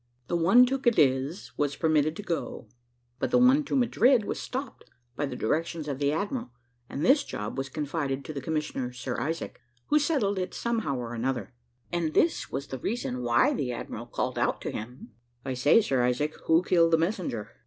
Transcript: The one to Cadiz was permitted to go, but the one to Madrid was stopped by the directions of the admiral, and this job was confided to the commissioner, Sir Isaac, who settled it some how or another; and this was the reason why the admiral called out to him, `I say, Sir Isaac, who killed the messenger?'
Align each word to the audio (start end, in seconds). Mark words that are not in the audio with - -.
The 0.29 0.35
one 0.35 0.65
to 0.65 0.79
Cadiz 0.79 1.51
was 1.57 1.75
permitted 1.75 2.15
to 2.15 2.23
go, 2.23 2.67
but 3.19 3.29
the 3.29 3.37
one 3.37 3.63
to 3.65 3.75
Madrid 3.75 4.25
was 4.25 4.39
stopped 4.39 4.85
by 5.15 5.27
the 5.27 5.35
directions 5.35 5.87
of 5.87 5.99
the 5.99 6.11
admiral, 6.11 6.49
and 6.89 7.05
this 7.05 7.23
job 7.23 7.55
was 7.55 7.69
confided 7.69 8.25
to 8.25 8.33
the 8.33 8.41
commissioner, 8.41 8.91
Sir 8.93 9.19
Isaac, 9.21 9.61
who 9.89 9.99
settled 9.99 10.39
it 10.39 10.55
some 10.55 10.79
how 10.79 10.97
or 10.97 11.13
another; 11.13 11.53
and 11.91 12.15
this 12.15 12.49
was 12.51 12.65
the 12.65 12.79
reason 12.79 13.21
why 13.21 13.53
the 13.53 13.71
admiral 13.71 14.07
called 14.07 14.39
out 14.39 14.59
to 14.61 14.71
him, 14.71 15.11
`I 15.45 15.55
say, 15.55 15.81
Sir 15.81 16.01
Isaac, 16.01 16.33
who 16.47 16.63
killed 16.63 16.93
the 16.93 16.97
messenger?' 16.97 17.51